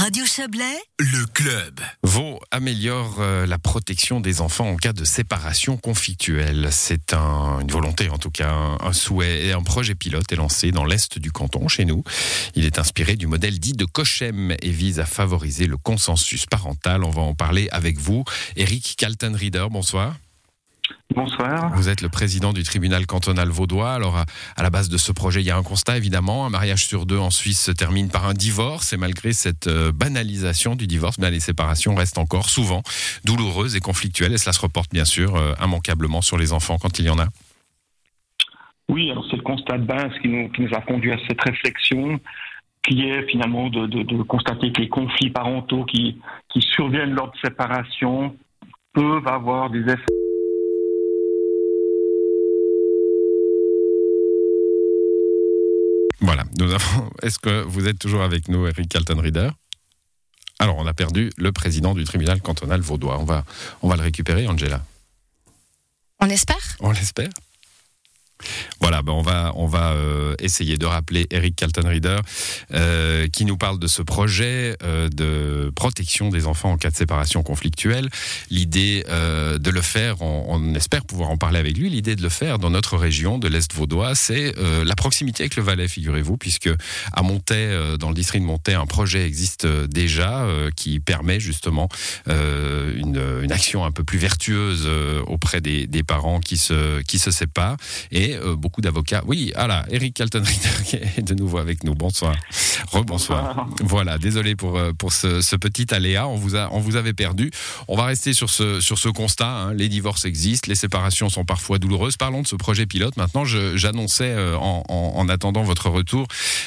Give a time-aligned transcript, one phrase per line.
[0.00, 1.78] Radio Chablais, le club.
[2.02, 6.68] Vaud améliore euh, la protection des enfants en cas de séparation conflictuelle.
[6.70, 9.44] C'est un, une volonté, en tout cas, un, un, souhait.
[9.44, 12.02] Et un projet pilote est lancé dans l'est du canton, chez nous.
[12.54, 17.04] Il est inspiré du modèle dit de Cochem et vise à favoriser le consensus parental.
[17.04, 18.24] On va en parler avec vous.
[18.56, 20.16] Eric Kaltenrieder, bonsoir.
[21.14, 21.72] Bonsoir.
[21.74, 23.92] Vous êtes le président du tribunal cantonal vaudois.
[23.92, 24.16] Alors,
[24.56, 26.46] à, la base de ce projet, il y a un constat évidemment.
[26.46, 28.92] Un mariage sur deux en Suisse se termine par un divorce.
[28.92, 32.82] Et malgré cette euh, banalisation du divorce, bien, les séparations restent encore souvent
[33.24, 34.32] douloureuses et conflictuelles.
[34.32, 37.18] Et cela se reporte bien sûr euh, immanquablement sur les enfants quand il y en
[37.18, 37.26] a.
[38.88, 41.40] Oui, alors c'est le constat de base qui nous, qui nous, a conduit à cette
[41.40, 42.20] réflexion
[42.82, 47.30] qui est finalement de, de, de constater que les conflits parentaux qui, qui surviennent lors
[47.30, 48.34] de séparation
[48.92, 50.29] peuvent avoir des effets
[56.20, 57.10] Voilà, nous avons.
[57.22, 59.50] Est-ce que vous êtes toujours avec nous, Eric Kaltenrieder
[60.58, 63.18] Alors, on a perdu le président du tribunal cantonal vaudois.
[63.18, 63.44] On va,
[63.82, 64.84] on va le récupérer, Angela.
[66.20, 66.76] On espère?
[66.80, 67.30] On l'espère.
[68.80, 72.18] Voilà, ben on va, on va euh, essayer de rappeler Eric Kaltenrieder
[72.72, 76.96] euh, qui nous parle de ce projet euh, de protection des enfants en cas de
[76.96, 78.08] séparation conflictuelle.
[78.50, 82.58] L'idée de le faire, on, espère pouvoir en parler avec lui, l'idée de le faire
[82.58, 84.54] dans notre région de l'Est vaudois, c'est
[84.84, 86.70] la proximité avec le Valais, figurez-vous, puisque
[87.12, 91.88] à Montaix, dans le district de Montaix, un projet existe déjà qui permet justement
[92.26, 94.88] une, une, action un peu plus vertueuse
[95.26, 97.76] auprès des, des, parents qui se, qui se séparent.
[98.10, 99.22] Et beaucoup d'avocats.
[99.26, 100.68] Oui, voilà, Eric Kaltenrieder
[101.16, 101.94] est de nouveau avec nous.
[101.94, 102.34] Bonsoir.
[102.92, 103.66] Rebonsoir.
[103.82, 106.28] Voilà, désolé pour, pour ce, ce, petit aléa.
[106.28, 107.50] On vous, a, on vous avait perdu.
[107.88, 109.48] On va rester sur ce, sur ce constat.
[109.48, 109.74] Hein.
[109.74, 112.16] Les divorces existent, les séparations sont parfois douloureuses.
[112.16, 113.16] Parlons de ce projet pilote.
[113.16, 116.26] Maintenant, j'annonçais euh, en, en, en, attendant votre retour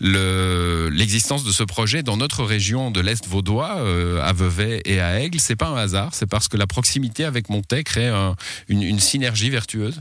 [0.00, 5.00] l'existence le, de ce projet dans notre région de l'Est vaudois, euh, à Vevey et
[5.00, 5.40] à Aigle.
[5.40, 8.36] C'est pas un hasard, c'est parce que la proximité avec Montaigne crée un,
[8.68, 10.00] une, une synergie vertueuse.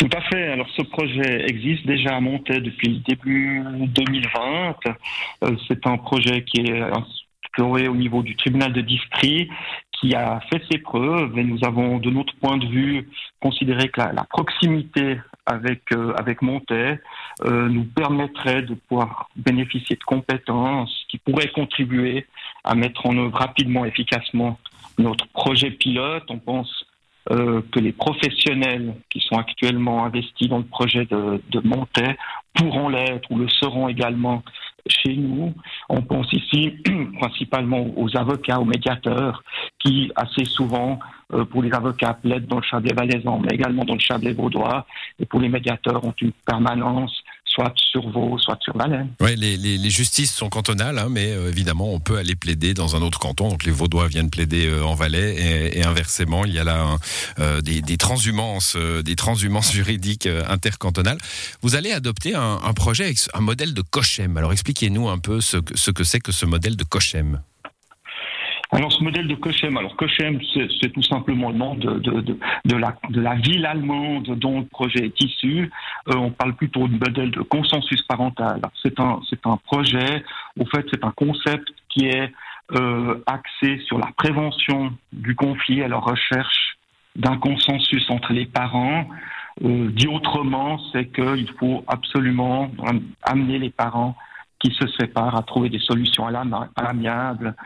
[0.00, 0.48] Tout à fait.
[0.48, 4.74] Alors ce projet existe déjà à monter depuis le début 2020.
[5.44, 6.82] Euh, c'est un projet qui est
[7.44, 9.52] exploré au niveau du tribunal de district
[10.00, 13.10] qui a fait ses preuves et nous avons de notre point de vue
[13.42, 16.98] considéré que la, proximité avec euh, avec Montaigne
[17.44, 22.26] euh, nous permettrait de pouvoir bénéficier de compétences qui pourraient contribuer
[22.64, 24.58] à mettre en œuvre rapidement, efficacement
[24.96, 26.24] notre projet pilote.
[26.30, 26.79] On pense
[27.30, 32.16] euh, que les professionnels qui sont actuellement investis dans le projet de, de Montaix
[32.54, 34.42] pourront l'être ou le seront également
[34.86, 35.54] chez nous.
[35.88, 36.74] On pense ici
[37.20, 39.42] principalement aux avocats, aux médiateurs,
[39.78, 40.98] qui assez souvent,
[41.34, 44.86] euh, pour les avocats, plaident dans le Chablais valaisan, mais également dans le Chablais vaudois,
[45.18, 47.19] et pour les médiateurs, ont une permanence
[47.50, 49.04] soit sur Vaud, soit sur Valais.
[49.20, 52.96] Oui, les, les, justices sont cantonales, hein, mais euh, évidemment, on peut aller plaider dans
[52.96, 53.48] un autre canton.
[53.48, 56.96] Donc les Vaudois viennent plaider euh, en Valais et, inversement, il y a là
[57.40, 61.18] euh, des, des, transhumances, des transhumances juridiques intercantonales.
[61.62, 64.36] Vous allez adopter un, projet un modèle de Cochem.
[64.36, 67.40] Alors expliquez-nous un peu ce, ce que c'est que ce modèle de Cochem.
[68.72, 70.38] Alors ce modèle de Cochem, alors Cochem,
[70.80, 75.70] c'est tout simplement le nom de, la, ville allemande dont le projet est issu.
[76.08, 78.60] Euh, on parle plutôt de modèle de consensus parental.
[78.80, 80.24] C'est un, un projet,
[80.58, 82.32] au fait, c'est un concept qui est
[82.78, 86.78] euh, axé sur la prévention du conflit et la recherche
[87.16, 89.08] d'un consensus entre les parents.
[89.64, 92.70] Euh, dit autrement, c'est qu'il faut absolument
[93.24, 94.14] amener les parents
[94.60, 97.56] qui se séparent à trouver des solutions à l'amiable,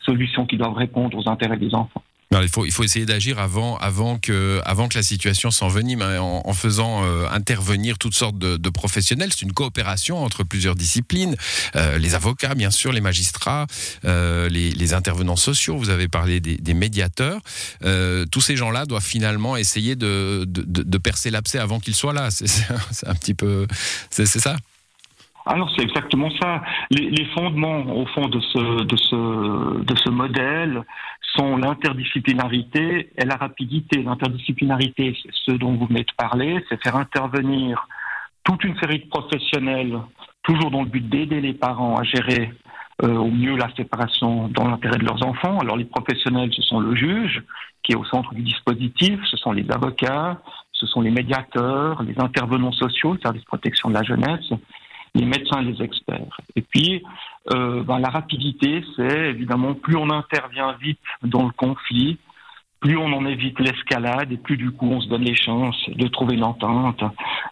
[0.00, 2.02] solutions qui doivent répondre aux intérêts des enfants.
[2.42, 6.20] Il, faut, il faut essayer d'agir avant, avant, que, avant que la situation s'envenime, hein,
[6.20, 9.30] en, faisant euh, intervenir toutes sortes de, professionnels.
[9.32, 11.36] C'est une coopération entre plusieurs disciplines,
[11.76, 13.66] euh, les avocats, bien sûr, les magistrats,
[14.04, 17.40] euh, les, intervenants sociaux, vous avez parlé des, médiateurs.
[18.30, 22.30] Tous ces gens-là doivent finalement essayer de, de, percer l'abcès avant qu'ils soient là.
[22.30, 23.66] C'est un petit peu...
[24.10, 24.56] C'est ça?
[25.46, 26.62] Alors c'est exactement ça.
[26.90, 30.82] Les, les, fondements au fond de ce, de ce, de ce modèle
[31.36, 34.02] sont l'interdisciplinarité et la rapidité.
[34.02, 37.86] L'interdisciplinarité, c'est ce dont vous venez de parler, c'est faire intervenir
[38.44, 39.98] toute une série de professionnels,
[40.42, 42.52] toujours dans le but d'aider les parents à gérer
[43.02, 45.58] euh, au mieux la séparation dans l'intérêt de leurs enfants.
[45.58, 47.42] Alors les professionnels, ce sont le juge
[47.82, 50.40] qui est au centre du dispositif, ce sont les avocats,
[50.72, 54.48] ce sont les médiateurs, les intervenants sociaux, le service de protection de la jeunesse,
[55.14, 56.40] les médecins les experts.
[56.56, 57.02] Et puis,
[57.52, 62.18] euh, ben, la rapidité, c'est évidemment plus on intervient vite dans le conflit,
[62.84, 66.06] plus on en évite l'escalade et plus du coup on se donne les chances de
[66.06, 67.00] trouver une entente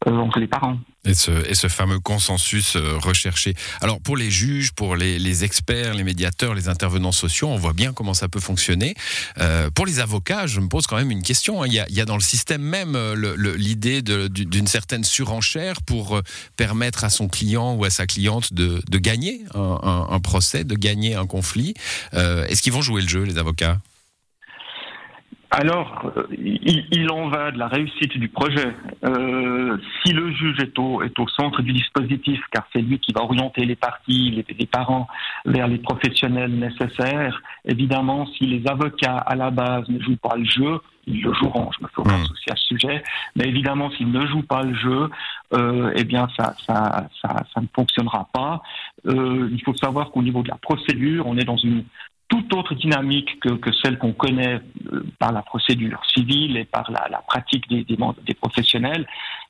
[0.05, 0.77] entre les parents.
[1.05, 3.55] Et ce, fameux consensus recherché.
[3.81, 7.95] Alors pour les juges, pour les, experts, les médiateurs, les intervenants sociaux, on voit bien
[7.95, 8.95] comment ça peut fonctionner.
[9.39, 11.63] Euh, pour les avocats, je me pose quand même une question.
[11.63, 11.67] Hein.
[11.67, 12.97] Il y a, dans le système même
[13.57, 16.21] l'idée d'une certaine surenchère pour
[16.59, 21.27] permettre à son client ou à sa cliente de, gagner un, procès, de gagner un
[21.27, 21.73] conflit.
[22.13, 23.79] Euh, Est-ce qu'ils vont jouer le jeu, les avocats?
[25.55, 28.75] Alors, il, il, en va de la réussite du projet.
[29.05, 33.13] Euh, si le juge est au, est au centre du dispositif, car c'est lui qui
[33.13, 35.07] va orienter les parties, les, les, parents
[35.45, 40.47] vers les professionnels nécessaires, évidemment, si les avocats à la base ne jouent pas le
[40.47, 41.71] jeu, ils le joueront.
[41.79, 43.03] Je me fais aucun souci à ce sujet.
[43.37, 45.11] Mais évidemment, s'ils ne jouent pas le jeu,
[45.53, 48.63] euh, eh bien, ça, ça, ça, ça, ne fonctionnera pas.
[49.07, 51.85] Euh, il faut savoir qu'au niveau de la procédure, on est dans une
[52.53, 54.61] toute autre dynamique que, que celle qu'on connaît
[54.93, 57.97] euh, par la procédure civile et par la, la pratique des, des,
[58.27, 59.07] des professionnels,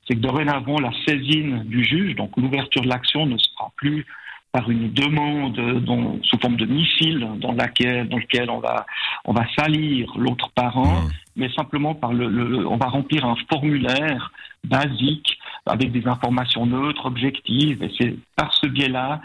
[0.07, 4.07] c'est que dorénavant, la saisine du juge, donc l'ouverture de l'action, ne sera plus
[4.53, 8.85] par une demande dont, sous forme de missile dans laquelle dans lequel on va
[9.25, 11.11] on va salir l'autre parent, mmh.
[11.37, 14.31] mais simplement par le, le, on va remplir un formulaire
[14.65, 19.23] basique avec des informations neutres, objectives, et c'est par ce biais-là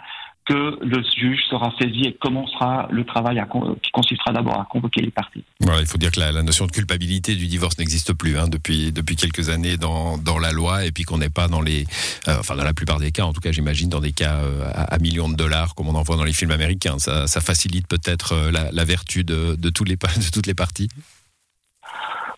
[0.48, 3.44] que le juge sera saisi et commencera le travail
[3.84, 5.44] qui consistera d'abord à convoquer les parties.
[5.60, 8.92] Voilà, il faut dire que la, notion de culpabilité du divorce n'existe plus hein, depuis
[8.94, 11.86] depuis quelques années dans, dans la loi et puis qu'on n'est pas dans les
[12.28, 14.72] euh, enfin dans la plupart des cas en tout cas j'imagine dans des cas euh,
[14.74, 18.34] à, millions de dollars comme on en voit dans les films américains ça, facilite peut-être
[18.34, 20.90] euh, la, vertu de tous les de toutes les parties.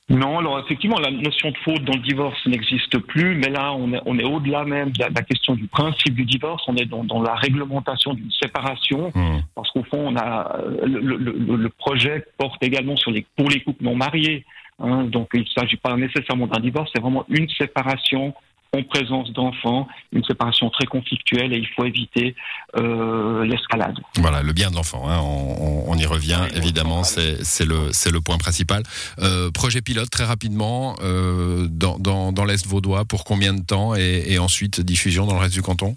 [0.10, 3.94] Non, alors effectivement, la notion de faute dans le divorce n'existe plus, mais là, on
[3.94, 6.76] est, on est au-delà même de la, de la, question du principe du divorce, on
[6.78, 9.42] est dans, dans la réglementation d'une séparation, mmh.
[9.54, 13.62] parce qu'au fond, on a le, le, le, projet porte également sur les, pour les
[13.62, 14.46] couples non mariés.
[14.80, 18.34] Hein, donc, il ne s'agit pas nécessairement d'un divorce, c'est vraiment une séparation
[18.72, 22.36] en présence d'enfants, une séparation très conflictuelle et il faut éviter
[22.78, 23.98] euh, l'escalade.
[24.18, 28.22] Voilà, le bien de l'enfant, hein, on, on, y revient oui, évidemment, c'est le, le
[28.22, 28.84] point principal.
[29.20, 33.96] Euh, projet pilote très rapidement euh, dans, dans, dans l'Est vaudois, pour combien de temps
[33.96, 35.96] et, et ensuite diffusion dans le reste du canton?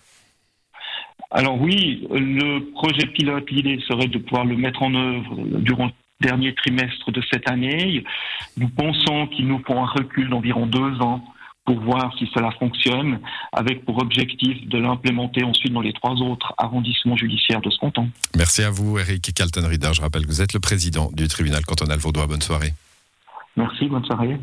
[1.31, 5.93] Alors oui, le projet pilote, l'idée serait de pouvoir le mettre en œuvre durant le
[6.21, 8.05] dernier trimestre de cette année.
[8.57, 11.25] Nous pensons qu'il nous faut un recul d'environ deux ans
[11.65, 13.21] pour voir si cela fonctionne,
[13.53, 18.09] avec pour objectif de l'implémenter ensuite dans les trois autres arrondissements judiciaires de ce canton.
[18.37, 19.91] Merci à vous, Eric Kaltenrieder.
[19.93, 22.27] Je rappelle que vous êtes le président du tribunal cantonal vaudois.
[22.27, 22.75] Bonne soirée.
[23.57, 24.39] Merci, bonne soirée.